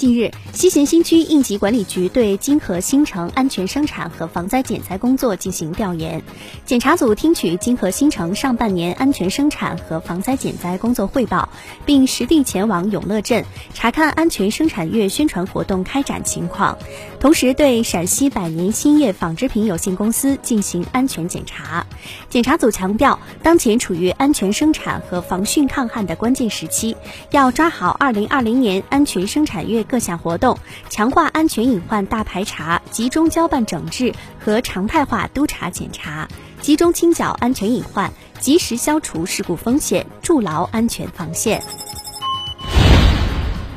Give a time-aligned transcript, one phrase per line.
[0.00, 6.22] 近日，西咸新区应急管理局对金河新城安全生产和防灾减灾工作进行调研。
[6.64, 11.50] 检查组听取金河新城上半年安全生产和防灾减灾工作汇报，
[11.84, 13.44] 并实地前往永乐镇
[13.74, 16.78] 查看安全生产月宣传活动开展情况，
[17.20, 21.86] 同时对陕西百年兴业纺织品有限公司进行安全检查。
[22.30, 26.96] 检查组强调，当前处于安全生产和防汛抗旱的关键时期，
[27.32, 29.84] 要抓好2020年安全生产月。
[29.90, 30.56] 各项活动，
[30.88, 36.28] 强化安全隐患大排查，集中交办整治和常态化督查检查，
[36.60, 41.60] 集中清剿安全隐患，及时消除事故风险，筑牢安全防线。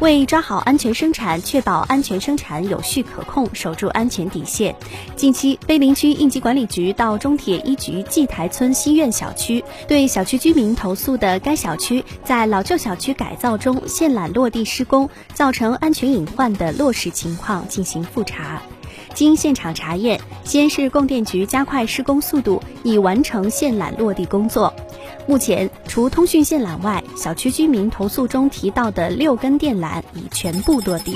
[0.03, 4.75] 为抓好安全生产，确保安全生产有序可控，守住安全底线，
[5.15, 18.61] 近期碑林区应急管理局到中铁一局蓟台村西苑小区，对小区居民投诉的该小区在老旧小区改造中线缆落地施工，造成安全隐患的落实情况进行复查。
[19.13, 24.73] 经现场查验，西安市供电局加快施工速度，已完成线缆落地工作。
[25.25, 31.13] 目前，除通讯线缆外，小区居民投诉中提到的六根电缆已全部落地。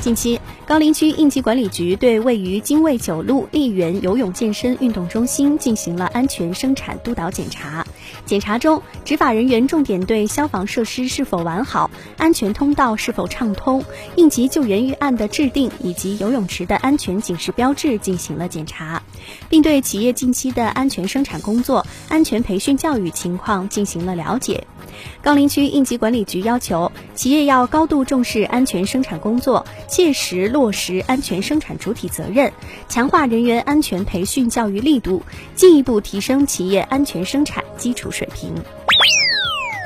[0.00, 7.86] 近期，高陵区应急管理局对位于金卫九路丽园游泳健身运动中心进行了安全生产督导检查。
[8.26, 13.84] 检查中，执法人员重点对消防设施是否完好、安全通道是否畅通、
[14.16, 19.02] 应急救援预案的制定以及游泳池的安全警示标志进行了检查，
[19.48, 24.66] 并对企业近期的安全生产工作、安全培训教育情况进行了了解。
[25.22, 32.52] 高陵区应急管理局要求企业要高度重视安全生产工作，切实落实安全生产主体责任，
[32.88, 35.22] 强化人员安全培训教育力度，
[35.54, 38.54] 进一步提升企业安全生产基础水平。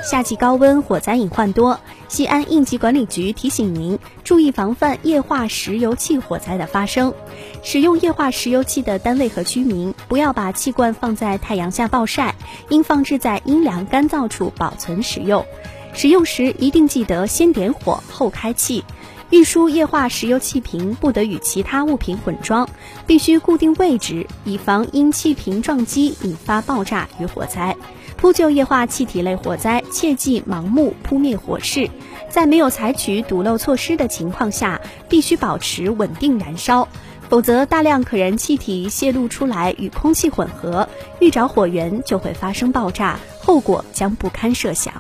[0.05, 1.79] 夏季高温，火灾隐患多。
[2.09, 7.15] 西安应急管理局提醒您注意防范液化石油气火灾的发生。
[7.63, 12.35] 使用液化石油气的单位和居民，不要把气罐放在太阳下暴晒，
[12.69, 15.47] 应放置在阴凉干燥处保存使用。
[15.95, 18.85] 使用时一定记得先点火后开气。
[19.31, 22.69] 运输液化石油气瓶不得与其他物品混装，
[23.07, 27.75] 必须固定位置，以防因气瓶撞击引发爆炸与火灾。
[28.23, 31.91] 扑救液化气体类火灾，切忌盲目扑灭火势，
[32.31, 36.87] 在没有采取堵漏措施的情况下，必须保持稳定燃烧，
[37.29, 40.89] 否则大量可燃气体泄露出来与空气混合，
[41.19, 44.95] 遇着火源就会发生爆炸，后果将不堪设想。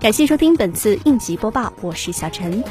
[0.00, 2.64] 感谢收听本次应急播报，我是小陈。